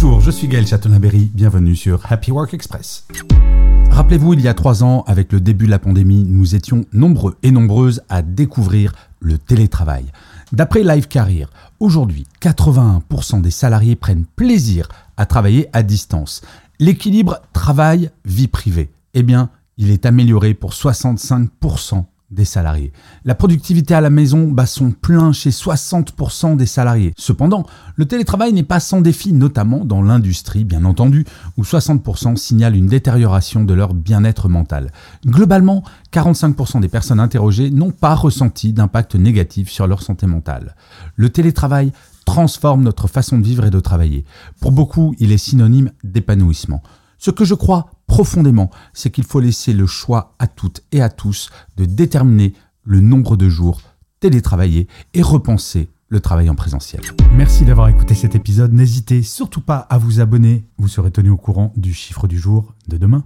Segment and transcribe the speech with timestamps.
[0.00, 3.04] Bonjour, je suis Gaël Chatonaberry, bienvenue sur Happy Work Express.
[3.90, 7.36] Rappelez-vous, il y a trois ans, avec le début de la pandémie, nous étions nombreux
[7.42, 10.04] et nombreuses à découvrir le télétravail.
[10.52, 11.50] D'après Live Career,
[11.80, 16.42] aujourd'hui, 81% des salariés prennent plaisir à travailler à distance.
[16.78, 22.92] L'équilibre travail-vie privée, eh bien, il est amélioré pour 65% des salariés.
[23.24, 27.14] La productivité à la maison bat son plein chez 60% des salariés.
[27.16, 27.64] Cependant,
[27.96, 31.24] le télétravail n'est pas sans défi, notamment dans l'industrie, bien entendu,
[31.56, 34.92] où 60% signalent une détérioration de leur bien-être mental.
[35.26, 40.76] Globalement, 45% des personnes interrogées n'ont pas ressenti d'impact négatif sur leur santé mentale.
[41.16, 41.92] Le télétravail
[42.26, 44.26] transforme notre façon de vivre et de travailler.
[44.60, 46.82] Pour beaucoup, il est synonyme d'épanouissement.
[47.18, 51.08] Ce que je crois profondément, c'est qu'il faut laisser le choix à toutes et à
[51.08, 52.54] tous de déterminer
[52.84, 53.80] le nombre de jours
[54.20, 57.02] télétravaillés et repenser le travail en présentiel.
[57.36, 58.72] Merci d'avoir écouté cet épisode.
[58.72, 60.64] N'hésitez surtout pas à vous abonner.
[60.78, 63.24] Vous serez tenu au courant du chiffre du jour de demain.